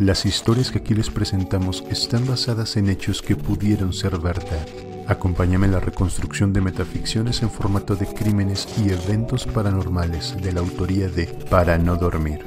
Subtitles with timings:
[0.00, 4.66] Las historias que aquí les presentamos están basadas en hechos que pudieron ser verdad.
[5.06, 10.60] Acompáñame en la reconstrucción de metaficciones en formato de crímenes y eventos paranormales de la
[10.60, 12.40] autoría de Para no dormir.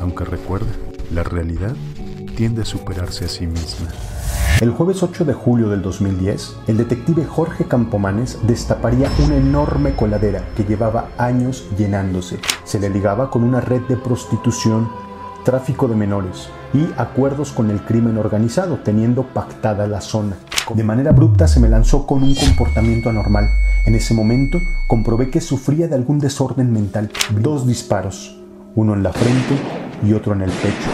[0.00, 0.70] Aunque recuerda,
[1.12, 1.74] la realidad
[2.36, 3.88] tiende a superarse a sí misma.
[4.60, 10.48] El jueves 8 de julio del 2010, el detective Jorge Campomanes destaparía una enorme coladera
[10.56, 12.38] que llevaba años llenándose.
[12.62, 14.88] Se le ligaba con una red de prostitución
[15.44, 20.36] tráfico de menores y acuerdos con el crimen organizado, teniendo pactada la zona.
[20.74, 23.50] De manera abrupta se me lanzó con un comportamiento anormal.
[23.86, 24.58] En ese momento
[24.88, 27.10] comprobé que sufría de algún desorden mental.
[27.38, 28.40] Dos disparos,
[28.74, 29.56] uno en la frente
[30.02, 30.90] y otro en el pecho.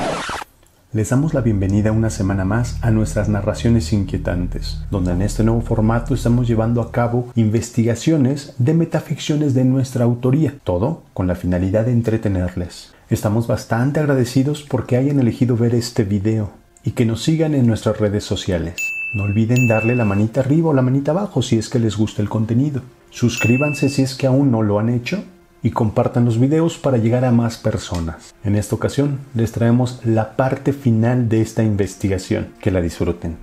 [0.92, 5.60] Les damos la bienvenida una semana más a nuestras narraciones inquietantes, donde en este nuevo
[5.60, 11.84] formato estamos llevando a cabo investigaciones de metaficciones de nuestra autoría, todo con la finalidad
[11.84, 12.92] de entretenerles.
[13.10, 16.52] Estamos bastante agradecidos porque hayan elegido ver este video
[16.84, 18.77] y que nos sigan en nuestras redes sociales.
[19.14, 22.23] No olviden darle la manita arriba o la manita abajo si es que les gusta
[22.23, 22.82] el contenido.
[23.10, 25.24] Suscríbanse si es que aún no lo han hecho
[25.60, 28.32] y compartan los videos para llegar a más personas.
[28.45, 32.54] En esta ocasión les traemos la parte final de esta investigación.
[32.60, 33.38] Que la disfruten.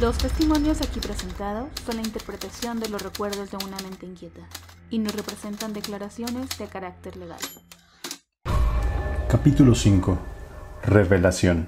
[0.00, 4.40] Los testimonios aquí presentados son la interpretación de los recuerdos de una mente inquieta
[4.90, 7.38] y no representan declaraciones de carácter legal.
[9.28, 10.18] Capítulo 5.
[10.84, 11.66] Revelación.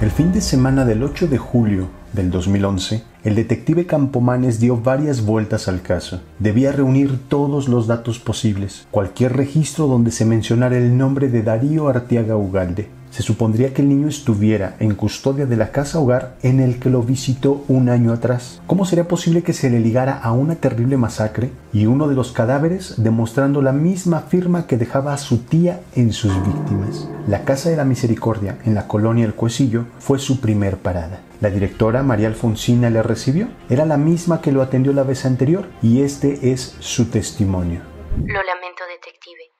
[0.00, 5.24] El fin de semana del 8 de julio del 2011, el detective Campomanes dio varias
[5.24, 6.20] vueltas al caso.
[6.40, 11.88] Debía reunir todos los datos posibles, cualquier registro donde se mencionara el nombre de Darío
[11.88, 16.58] Arteaga Ugalde, se supondría que el niño estuviera en custodia de la casa hogar en
[16.58, 18.60] el que lo visitó un año atrás.
[18.66, 22.32] ¿Cómo sería posible que se le ligara a una terrible masacre y uno de los
[22.32, 27.08] cadáveres demostrando la misma firma que dejaba a su tía en sus víctimas?
[27.28, 31.20] La Casa de la Misericordia en la colonia El Cuesillo fue su primer parada.
[31.40, 33.46] La directora María Alfonsina le recibió.
[33.70, 37.80] Era la misma que lo atendió la vez anterior y este es su testimonio.
[38.16, 39.52] Lo lamento, detective.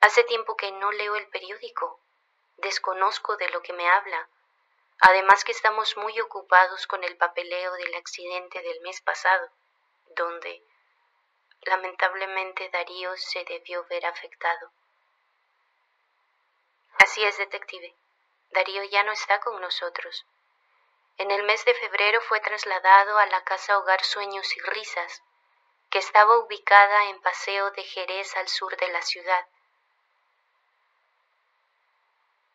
[0.00, 2.01] Hace tiempo que no leo el periódico
[2.62, 4.28] desconozco de lo que me habla.
[5.00, 9.50] Además que estamos muy ocupados con el papeleo del accidente del mes pasado,
[10.16, 10.62] donde
[11.62, 14.72] lamentablemente Darío se debió ver afectado.
[16.98, 17.94] Así es, detective.
[18.50, 20.24] Darío ya no está con nosotros.
[21.18, 25.22] En el mes de febrero fue trasladado a la casa Hogar Sueños y Risas,
[25.90, 29.46] que estaba ubicada en Paseo de Jerez al sur de la ciudad.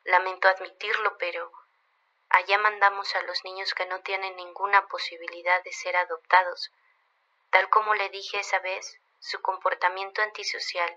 [0.08, 1.52] Lamento admitirlo, pero
[2.30, 6.72] allá mandamos a los niños que no tienen ninguna posibilidad de ser adoptados.
[7.50, 10.96] Tal como le dije esa vez, su comportamiento antisocial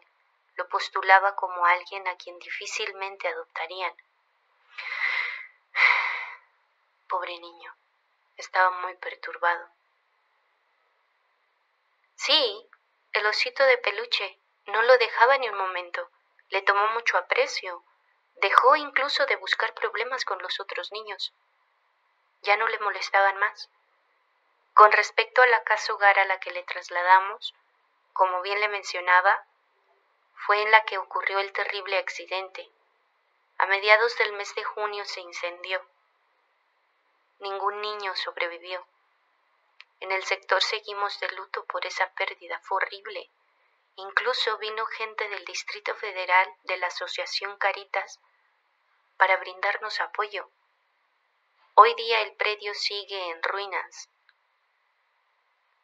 [0.55, 3.93] lo postulaba como alguien a quien difícilmente adoptarían.
[7.09, 7.75] Pobre niño,
[8.37, 9.69] estaba muy perturbado.
[12.15, 12.71] Sí,
[13.13, 16.09] el osito de peluche no lo dejaba ni un momento.
[16.51, 17.83] Le tomó mucho aprecio.
[18.41, 21.35] Dejó incluso de buscar problemas con los otros niños.
[22.43, 23.69] Ya no le molestaban más.
[24.73, 27.55] Con respecto a la casa hogar a la que le trasladamos,
[28.15, 29.45] como bien le mencionaba,
[30.35, 32.71] fue en la que ocurrió el terrible accidente.
[33.59, 35.85] A mediados del mes de junio se incendió.
[37.41, 38.87] Ningún niño sobrevivió.
[40.01, 42.59] En el sector seguimos de luto por esa pérdida.
[42.61, 43.29] Fue horrible.
[43.97, 48.19] Incluso vino gente del Distrito Federal de la Asociación Caritas
[49.21, 50.49] para brindarnos apoyo.
[51.75, 54.09] Hoy día el predio sigue en ruinas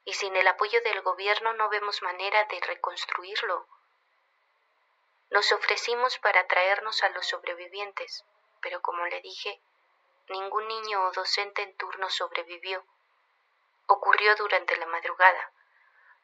[0.07, 3.67] y sin el apoyo del gobierno no vemos manera de reconstruirlo.
[5.29, 8.25] Nos ofrecimos para traernos a los sobrevivientes,
[8.63, 9.61] pero como le dije,
[10.31, 12.87] ningún niño o docente en turno sobrevivió.
[13.87, 15.53] Ocurrió durante la madrugada.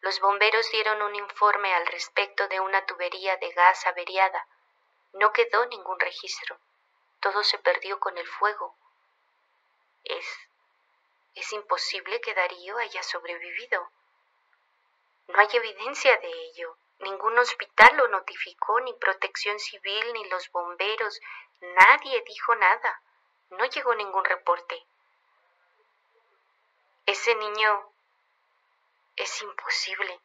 [0.00, 4.46] Los bomberos dieron un informe al respecto de una tubería de gas averiada.
[5.12, 6.58] No quedó ningún registro.
[7.22, 8.75] Todo se perdió con el fuego.
[10.03, 10.27] Es...
[11.36, 13.89] es imposible que Darío haya sobrevivido.
[15.28, 16.77] No hay evidencia de ello.
[16.98, 21.21] Ningún hospital lo notificó, ni protección civil, ni los bomberos.
[21.60, 23.01] Nadie dijo nada.
[23.51, 24.84] No llegó ningún reporte.
[27.07, 27.89] Ese niño
[29.15, 30.21] es imposible.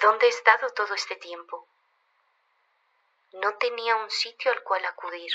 [0.00, 1.66] ¿Dónde ha estado todo este tiempo?
[3.42, 5.30] No tenía un sitio al cual acudir.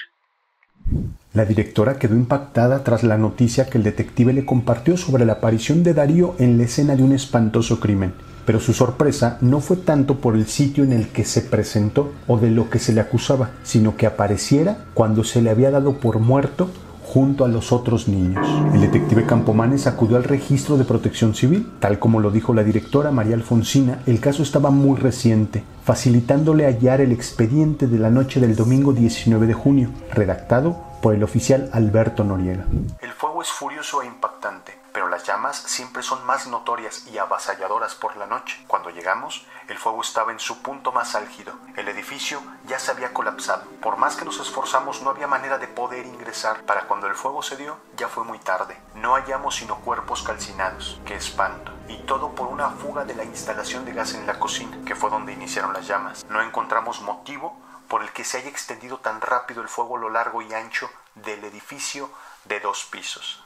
[1.34, 5.84] La directora quedó impactada tras la noticia que el detective le compartió sobre la aparición
[5.84, 8.14] de Darío en la escena de un espantoso crimen.
[8.46, 12.38] pero su sorpresa no fue tanto por el sitio en el que se presentó o
[12.38, 16.20] de lo que se le acusaba, sino que apareciera cuando se le había dado por
[16.20, 16.70] muerto
[17.12, 18.48] junto a los otros niños.
[18.74, 21.70] El detective Campomanes acudió al registro de protección civil.
[21.82, 27.02] Tal como lo dijo la directora María Alfonsina, el caso estaba muy reciente, facilitándole hallar
[27.02, 32.24] el expediente de la noche del domingo 19 de junio, redactado por el oficial Alberto
[32.24, 32.66] Noriega.
[33.02, 37.96] El fuego es furioso e impactante pero las llamas siempre son más notorias y avasalladoras
[37.96, 38.64] por la noche.
[38.68, 41.54] Cuando llegamos, el fuego estaba en su punto más álgido.
[41.76, 43.64] El edificio ya se había colapsado.
[43.82, 46.64] Por más que nos esforzamos, no había manera de poder ingresar.
[46.64, 48.78] Para cuando el fuego se dio, ya fue muy tarde.
[48.96, 51.00] No hallamos sino cuerpos calcinados.
[51.06, 51.72] ¡Qué espanto!
[51.88, 55.10] Y todo por una fuga de la instalación de gas en la cocina, que fue
[55.10, 56.26] donde iniciaron las llamas.
[56.30, 57.58] No encontramos motivo
[57.88, 60.90] por el que se haya extendido tan rápido el fuego a lo largo y ancho
[61.16, 62.10] del edificio
[62.46, 63.44] de dos pisos.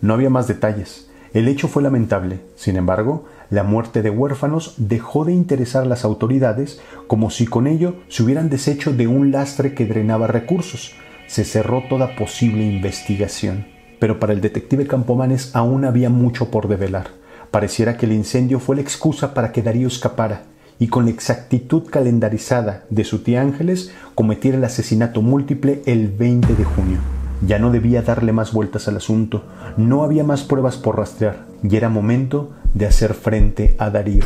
[0.00, 1.08] No había más detalles.
[1.34, 2.40] El hecho fue lamentable.
[2.56, 7.66] Sin embargo, la muerte de huérfanos dejó de interesar a las autoridades como si con
[7.66, 10.94] ello se hubieran deshecho de un lastre que drenaba recursos.
[11.26, 13.66] Se cerró toda posible investigación.
[13.98, 17.08] Pero para el detective Campomanes aún había mucho por develar.
[17.50, 20.42] Pareciera que el incendio fue la excusa para que Darío escapara
[20.78, 26.54] y con la exactitud calendarizada de su tía Ángeles cometiera el asesinato múltiple el 20
[26.54, 27.17] de junio.
[27.46, 29.44] Ya no debía darle más vueltas al asunto,
[29.76, 34.24] no había más pruebas por rastrear, y era momento de hacer frente a Darío.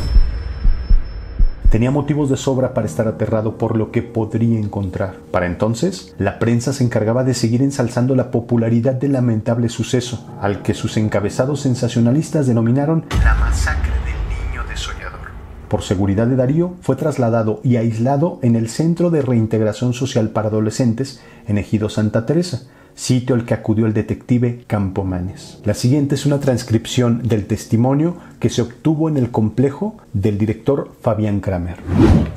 [1.73, 5.15] Tenía motivos de sobra para estar aterrado por lo que podría encontrar.
[5.31, 10.61] Para entonces, la prensa se encargaba de seguir ensalzando la popularidad del lamentable suceso, al
[10.61, 15.29] que sus encabezados sensacionalistas denominaron la masacre del niño desollador.
[15.67, 20.49] Por seguridad de Darío, fue trasladado y aislado en el Centro de Reintegración Social para
[20.49, 25.59] Adolescentes en Ejido Santa Teresa, sitio al que acudió el detective Campomanes.
[25.63, 30.91] La siguiente es una transcripción del testimonio que se obtuvo en el complejo del director
[31.01, 31.81] Fabián Kramer.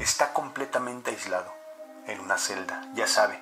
[0.00, 1.52] Está completamente aislado,
[2.06, 3.38] en una celda, ya sabe,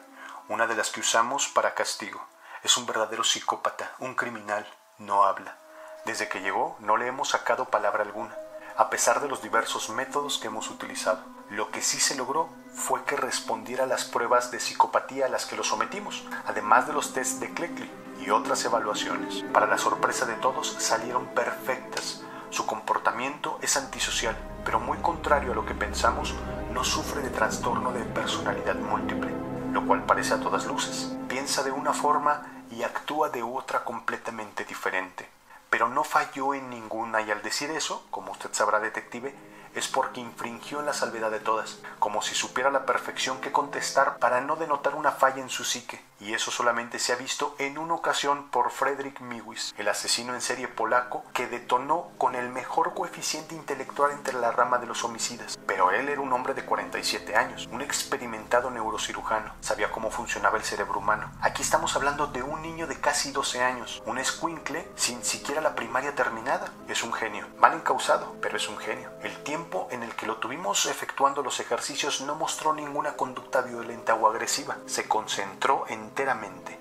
[0.48, 2.20] una de las que usamos para castigo.
[2.62, 4.66] Es un verdadero psicópata, un criminal,
[4.98, 5.58] no habla.
[6.06, 8.34] Desde que llegó no le hemos sacado palabra alguna,
[8.76, 11.20] a pesar de los diversos métodos que hemos utilizado.
[11.50, 15.46] Lo que sí se logró fue que respondiera a las pruebas de psicopatía a las
[15.46, 17.90] que lo sometimos, además de los tests de Cleckley
[18.20, 19.44] y otras evaluaciones.
[19.52, 22.22] Para la sorpresa de todos, salieron perfectas.
[22.50, 26.34] Su comportamiento es antisocial, pero muy contrario a lo que pensamos,
[26.72, 29.32] no sufre de trastorno de personalidad múltiple,
[29.72, 31.16] lo cual parece a todas luces.
[31.28, 35.28] Piensa de una forma y actúa de otra completamente diferente.
[35.70, 39.34] Pero no falló en ninguna y al decir eso, como usted sabrá detective,
[39.74, 44.18] es porque infringió en la salvedad de todas, como si supiera la perfección que contestar
[44.18, 47.76] para no denotar una falla en su psique, y eso solamente se ha visto en
[47.76, 52.94] una ocasión por Frederick Miwis, el asesino en serie polaco que detonó con el mejor
[52.94, 55.58] coeficiente intelectual entre la rama de los homicidas.
[55.66, 60.64] Pero él era un hombre de 47 años, un experimentado neurocirujano, sabía cómo funcionaba el
[60.64, 61.30] cerebro humano.
[61.42, 65.74] Aquí estamos hablando de un niño de casi 12 años, un escuincle sin siquiera la
[65.74, 66.72] primaria terminada.
[66.88, 69.10] Es un genio, mal encausado, pero es un genio.
[69.22, 74.14] El tiempo en el que lo tuvimos efectuando los ejercicios no mostró ninguna conducta violenta
[74.14, 76.13] o agresiva, se concentró en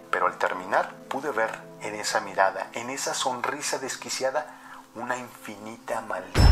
[0.10, 1.50] pero al terminar pude ver
[1.82, 4.46] en esa mirada, en esa sonrisa desquiciada,
[4.96, 6.50] una infinita maldad.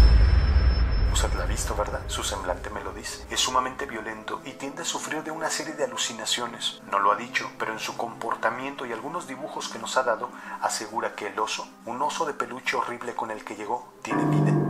[1.13, 2.01] Usted la ha visto, ¿verdad?
[2.07, 3.25] Su semblante me lo dice.
[3.29, 6.81] Es sumamente violento y tiende a sufrir de una serie de alucinaciones.
[6.89, 10.29] No lo ha dicho, pero en su comportamiento y algunos dibujos que nos ha dado,
[10.61, 14.60] asegura que el oso, un oso de peluche horrible con el que llegó, tiene vida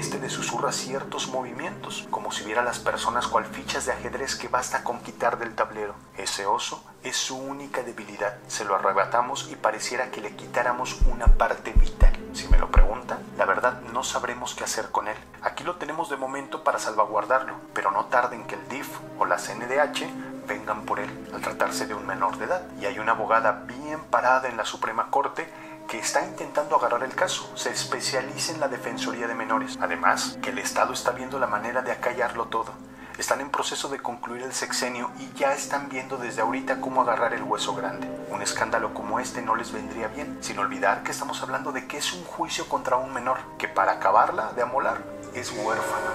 [0.00, 4.34] éste le susurra ciertos movimientos, como si viera a las personas cual fichas de ajedrez
[4.34, 5.94] que basta con quitar del tablero.
[6.16, 8.38] Ese oso es su única debilidad.
[8.48, 12.18] Se lo arrebatamos y pareciera que le quitáramos una parte vital.
[12.32, 15.16] Si me lo pregunta, la verdad no sabremos qué hacer con él.
[15.42, 18.88] Aquí lo tenemos de momento para salvaguardarlo, pero no tarden que el DIF
[19.18, 22.62] o la CNDH vengan por él al tratarse de un menor de edad.
[22.80, 25.52] Y hay una abogada bien parada en la Suprema Corte
[25.90, 29.76] que está intentando agarrar el caso, se especializa en la defensoría de menores.
[29.80, 32.70] Además, que el Estado está viendo la manera de acallarlo todo.
[33.18, 37.34] Están en proceso de concluir el sexenio y ya están viendo desde ahorita cómo agarrar
[37.34, 38.08] el hueso grande.
[38.30, 41.96] Un escándalo como este no les vendría bien, sin olvidar que estamos hablando de que
[41.96, 45.02] es un juicio contra un menor, que para acabarla de amolar
[45.34, 46.06] es huérfano.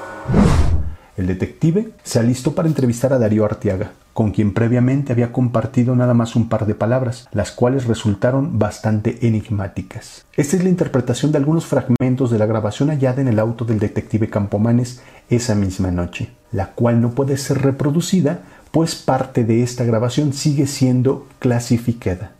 [1.17, 6.13] El detective se alistó para entrevistar a Darío Arteaga, con quien previamente había compartido nada
[6.13, 10.25] más un par de palabras, las cuales resultaron bastante enigmáticas.
[10.37, 13.77] Esta es la interpretación de algunos fragmentos de la grabación hallada en el auto del
[13.77, 18.39] detective Campomanes esa misma noche, la cual no puede ser reproducida,
[18.71, 22.31] pues parte de esta grabación sigue siendo clasificada.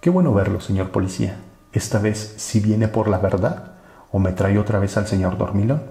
[0.00, 1.36] Qué bueno verlo, señor policía.
[1.74, 3.69] Esta vez si viene por la verdad
[4.12, 5.82] ¿O me trae otra vez al señor Dormilón?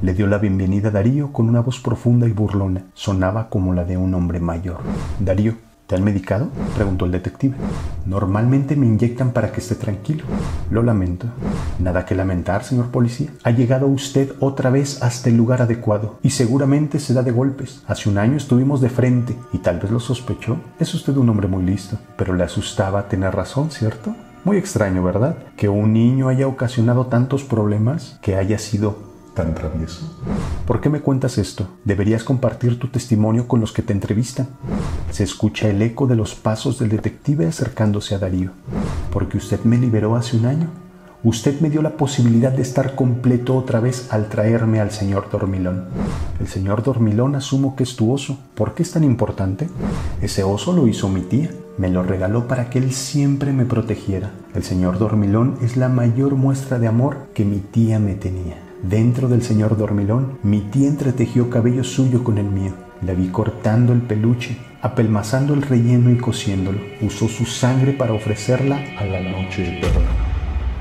[0.00, 2.82] Le dio la bienvenida a Darío con una voz profunda y burlona.
[2.94, 4.78] Sonaba como la de un hombre mayor.
[5.18, 5.54] Darío,
[5.86, 6.48] ¿Te han medicado?
[6.74, 7.56] preguntó el detective.
[8.06, 10.24] Normalmente me inyectan para que esté tranquilo.
[10.70, 11.26] Lo lamento.
[11.78, 13.28] Nada que lamentar, señor policía.
[13.42, 17.82] Ha llegado usted otra vez hasta el lugar adecuado y seguramente se da de golpes.
[17.86, 20.56] Hace un año estuvimos de frente y tal vez lo sospechó.
[20.78, 24.14] Es usted un hombre muy listo, pero le asustaba tener razón, ¿cierto?
[24.44, 25.38] Muy extraño, ¿verdad?
[25.56, 30.02] Que un niño haya ocasionado tantos problemas, que haya sido tan travieso?
[30.66, 31.68] ¿Por qué me cuentas esto?
[31.84, 34.48] Deberías compartir tu testimonio con los que te entrevistan.
[35.10, 38.52] Se escucha el eco de los pasos del detective acercándose a Darío.
[39.12, 40.68] Porque usted me liberó hace un año.
[41.22, 45.86] Usted me dio la posibilidad de estar completo otra vez al traerme al señor Dormilón.
[46.38, 48.38] El señor Dormilón asumo que es tu oso.
[48.54, 49.68] ¿Por qué es tan importante?
[50.20, 51.50] Ese oso lo hizo mi tía.
[51.76, 54.30] Me lo regaló para que él siempre me protegiera.
[54.54, 58.64] El señor Dormilón es la mayor muestra de amor que mi tía me tenía.
[58.82, 62.74] Dentro del señor dormilón, mi tía entretejió cabello suyo con el mío.
[63.00, 66.80] La vi cortando el peluche, apelmazando el relleno y cosiéndolo.
[67.00, 70.23] Usó su sangre para ofrecerla a la noche eterna.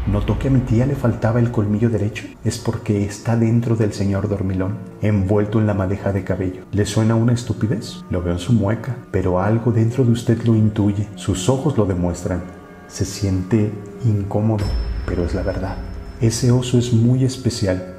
[0.07, 2.25] ¿Notó que a mi tía le faltaba el colmillo derecho?
[2.43, 6.63] Es porque está dentro del señor dormilón, envuelto en la madeja de cabello.
[6.71, 8.03] ¿Le suena una estupidez?
[8.09, 11.07] Lo veo en su mueca, pero algo dentro de usted lo intuye.
[11.15, 12.43] Sus ojos lo demuestran.
[12.87, 13.71] Se siente
[14.05, 14.65] incómodo,
[15.05, 15.77] pero es la verdad.
[16.19, 17.93] Ese oso es muy especial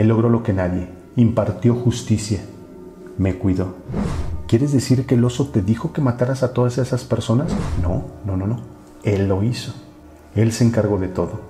[0.00, 2.40] él logró lo que nadie, impartió justicia,
[3.18, 3.74] me cuidó.
[4.46, 7.52] ¿Quieres decir que el oso te dijo que mataras a todas esas personas?
[7.82, 8.60] No, no, no, no.
[9.02, 9.74] Él lo hizo.
[10.34, 11.40] Él se encargó de todo.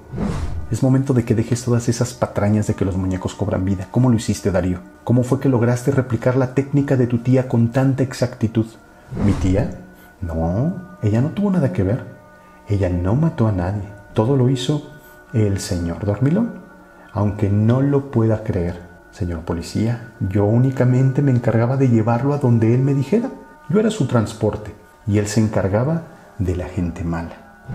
[0.70, 3.88] Es momento de que dejes todas esas patrañas de que los muñecos cobran vida.
[3.90, 4.78] ¿Cómo lo hiciste, Darío?
[5.04, 8.66] ¿Cómo fue que lograste replicar la técnica de tu tía con tanta exactitud?
[9.24, 9.80] ¿Mi tía?
[10.20, 12.04] No, ella no tuvo nada que ver.
[12.68, 13.88] Ella no mató a nadie.
[14.14, 14.90] Todo lo hizo
[15.32, 16.60] el señor Dormilón
[17.12, 18.88] aunque no lo pueda creer.
[19.10, 23.30] Señor policía, yo únicamente me encargaba de llevarlo a donde él me dijera.
[23.68, 24.74] Yo era su transporte
[25.06, 26.02] y él se encargaba
[26.38, 27.66] de la gente mala.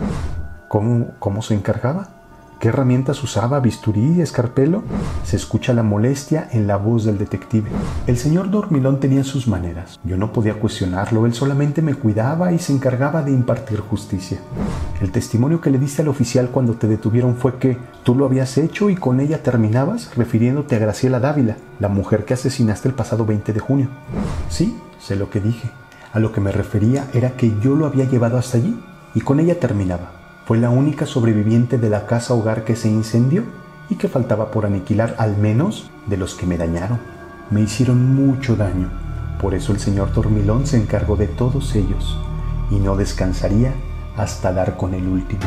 [1.19, 2.09] ¿Cómo, se encargaba?
[2.59, 3.61] ¿Qué herramientas usaba?
[3.61, 4.19] ¿Bisturí?
[4.19, 4.83] ¿Escarpelo?
[5.23, 7.69] Se escucha la molestia en la voz del detective.
[8.07, 9.97] El señor Dormilón tenía sus maneras.
[10.03, 14.39] Yo no podía cuestionarlo, él solamente me cuidaba y se encargaba de impartir justicia.
[14.99, 18.57] El testimonio que le diste al oficial cuando te detuvieron fue que tú lo habías
[18.57, 23.25] hecho y con ella terminabas refiriéndote a Graciela Dávila, la mujer que asesinaste el pasado
[23.25, 23.87] 20 de junio.
[24.49, 25.71] Sí, sé lo que dije.
[26.11, 28.77] A lo que me refería era que yo lo había llevado hasta allí
[29.13, 30.24] y con ella terminaba.
[30.45, 33.43] Fue la única sobreviviente de la casa hogar que se incendió
[33.89, 36.99] y que faltaba por aniquilar al menos de los que me dañaron.
[37.49, 38.91] Me hicieron mucho daño.
[39.41, 42.19] Por eso el señor Dormilón se encargó de todos ellos
[42.69, 43.73] y no descansaría
[44.17, 45.41] hasta dar con el último.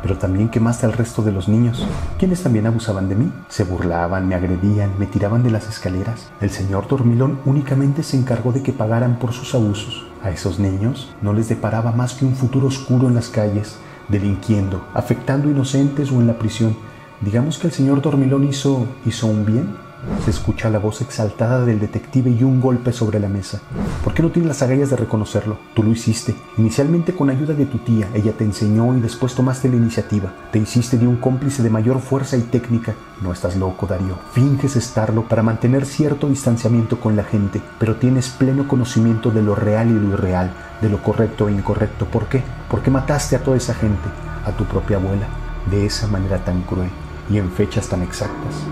[0.00, 1.84] Pero también quemaste al resto de los niños,
[2.18, 3.32] quienes también abusaban de mí.
[3.48, 6.30] Se burlaban, me agredían, me tiraban de las escaleras.
[6.40, 10.06] El señor Dormilón únicamente se encargó de que pagaran por sus abusos.
[10.24, 13.76] A esos niños no les deparaba más que un futuro oscuro en las calles,
[14.08, 16.74] delinquiendo, afectando inocentes o en la prisión.
[17.20, 19.76] Digamos que el señor Dormilón hizo, hizo un bien
[20.24, 23.60] se escucha la voz exaltada del detective y un golpe sobre la mesa.
[24.02, 25.58] ¿Por qué no tienes las agallas de reconocerlo?
[25.74, 26.34] Tú lo hiciste.
[26.56, 30.32] Inicialmente con ayuda de tu tía, ella te enseñó y después tomaste la iniciativa.
[30.50, 32.94] Te hiciste de un cómplice de mayor fuerza y técnica.
[33.22, 34.18] No estás loco, Darío.
[34.32, 39.54] Finges estarlo para mantener cierto distanciamiento con la gente, pero tienes pleno conocimiento de lo
[39.54, 42.06] real y lo irreal, de lo correcto e incorrecto.
[42.06, 42.42] ¿Por qué?
[42.70, 44.08] Porque mataste a toda esa gente,
[44.44, 45.26] a tu propia abuela,
[45.70, 46.90] de esa manera tan cruel
[47.30, 48.64] y en fechas tan exactas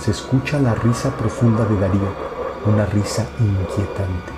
[0.00, 2.14] se escucha la risa profunda de Darío,
[2.64, 4.32] una risa inquietante.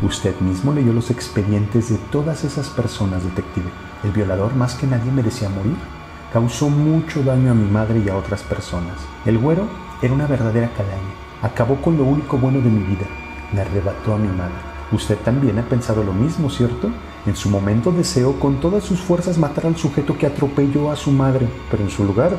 [0.00, 3.68] Usted mismo leyó los expedientes de todas esas personas, detective.
[4.04, 5.76] El violador más que nadie merecía morir.
[6.32, 8.94] Causó mucho daño a mi madre y a otras personas.
[9.24, 9.64] El güero
[10.02, 11.14] era una verdadera calaña.
[11.42, 13.06] Acabó con lo único bueno de mi vida.
[13.52, 14.54] Me arrebató a mi madre.
[14.92, 16.90] Usted también ha pensado lo mismo, ¿cierto?
[17.26, 21.10] En su momento deseó con todas sus fuerzas matar al sujeto que atropelló a su
[21.10, 22.36] madre, pero en su lugar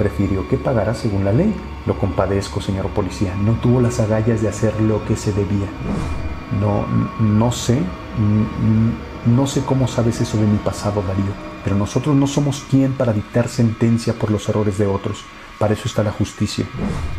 [0.00, 1.54] prefirió que pagara según la ley.
[1.84, 3.34] Lo compadezco, señor policía.
[3.36, 5.68] No tuvo las agallas de hacer lo que se debía.
[6.58, 6.86] No,
[7.20, 7.82] no sé,
[9.26, 13.12] no sé cómo sabes eso de mi pasado, Darío, pero nosotros no somos quien para
[13.12, 15.22] dictar sentencia por los errores de otros.
[15.58, 16.64] Para eso está la justicia.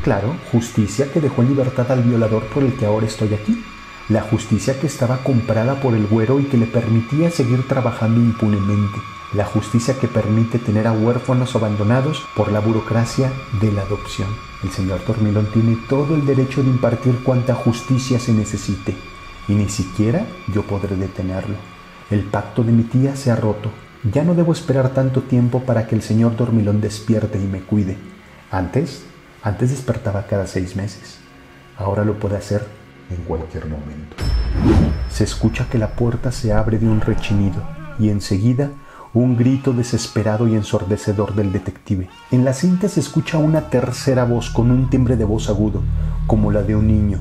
[0.04, 3.64] Claro, justicia que dejó en libertad al violador por el que ahora estoy aquí.
[4.10, 8.98] La justicia que estaba comprada por el güero y que le permitía seguir trabajando impunemente
[9.34, 14.28] la justicia que permite tener a huérfanos abandonados por la burocracia de la adopción.
[14.64, 18.96] El señor Dormilón tiene todo el derecho de impartir cuanta justicia se necesite,
[19.48, 21.56] y ni siquiera yo podré detenerlo.
[22.10, 23.72] El pacto de mi tía se ha roto,
[24.04, 27.98] Ya no debo esperar tanto tiempo para que el señor dormilón despierte y me cuide.
[28.50, 29.04] Antes,
[29.44, 31.20] antes despertaba cada seis meses.
[31.78, 32.66] Ahora lo puede hacer
[33.12, 34.16] en cualquier momento.
[35.10, 37.62] Se escucha que la puerta se abre de un rechinido
[38.00, 38.72] y enseguida
[39.14, 42.10] un grito desesperado y ensordecedor del detective.
[42.32, 45.82] En la cinta se escucha una tercera voz con un timbre de voz agudo,
[46.28, 47.20] como la de un niño,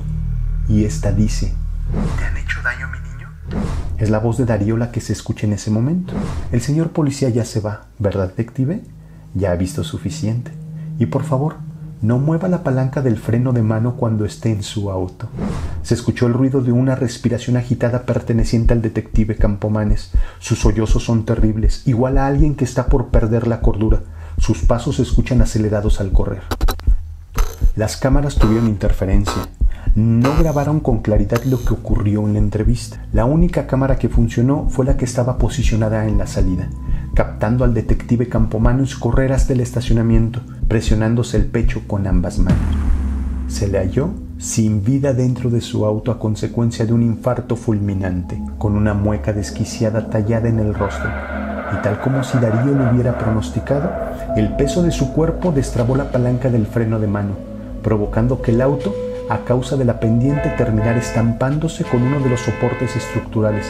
[0.69, 1.53] y esta dice,
[2.17, 3.27] ¿Te han hecho daño, mi niño?
[3.97, 6.13] Es la voz de Darío la que se escucha en ese momento.
[6.51, 8.83] El señor policía ya se va, ¿verdad, detective?
[9.33, 10.51] Ya ha visto suficiente.
[10.97, 11.57] Y por favor,
[12.01, 15.27] no mueva la palanca del freno de mano cuando esté en su auto.
[15.83, 20.11] Se escuchó el ruido de una respiración agitada perteneciente al detective Campomanes.
[20.39, 24.01] Sus sollozos son terribles, igual a alguien que está por perder la cordura.
[24.39, 26.41] Sus pasos se escuchan acelerados al correr.
[27.75, 29.47] Las cámaras tuvieron interferencia.
[29.93, 33.05] No grabaron con claridad lo que ocurrió en la entrevista.
[33.13, 36.69] La única cámara que funcionó fue la que estaba posicionada en la salida,
[37.13, 40.41] captando al detective Campomanes correr hasta el estacionamiento,
[40.71, 42.57] presionándose el pecho con ambas manos.
[43.49, 48.41] Se le halló sin vida dentro de su auto a consecuencia de un infarto fulminante,
[48.57, 51.09] con una mueca desquiciada tallada en el rostro.
[51.73, 53.91] Y tal como si Darío lo hubiera pronosticado,
[54.37, 57.33] el peso de su cuerpo destrabó la palanca del freno de mano,
[57.83, 58.95] provocando que el auto,
[59.29, 63.69] a causa de la pendiente, terminara estampándose con uno de los soportes estructurales,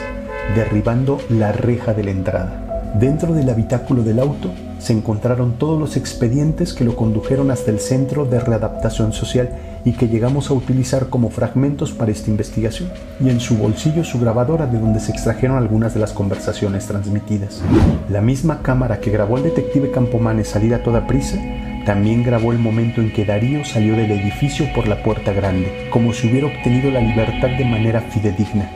[0.55, 2.93] derribando la reja de la entrada.
[2.99, 7.79] Dentro del habitáculo del auto se encontraron todos los expedientes que lo condujeron hasta el
[7.79, 9.49] Centro de Readaptación Social
[9.85, 14.19] y que llegamos a utilizar como fragmentos para esta investigación, y en su bolsillo su
[14.19, 17.61] grabadora de donde se extrajeron algunas de las conversaciones transmitidas.
[18.09, 21.37] La misma cámara que grabó el detective Campomanes salir a toda prisa
[21.85, 26.13] también grabó el momento en que Darío salió del edificio por la puerta grande, como
[26.13, 28.69] si hubiera obtenido la libertad de manera fidedigna,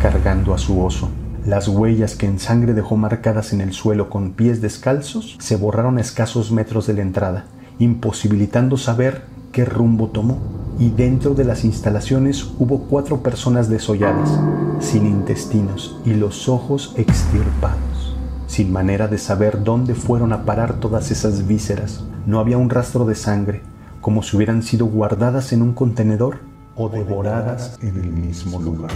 [0.00, 1.10] cargando a su oso.
[1.46, 5.98] Las huellas que en sangre dejó marcadas en el suelo con pies descalzos se borraron
[5.98, 7.46] a escasos metros de la entrada,
[7.80, 10.38] imposibilitando saber qué rumbo tomó.
[10.78, 14.38] Y dentro de las instalaciones hubo cuatro personas desolladas,
[14.78, 21.10] sin intestinos y los ojos extirpados, sin manera de saber dónde fueron a parar todas
[21.10, 22.04] esas vísceras.
[22.24, 23.62] No había un rastro de sangre,
[24.00, 26.38] como si hubieran sido guardadas en un contenedor
[26.76, 28.92] o devoradas en el mismo lugar.